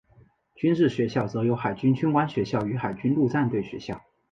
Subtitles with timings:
[0.55, 4.01] 军事学校则有海军军官学校与海军陆战队学校。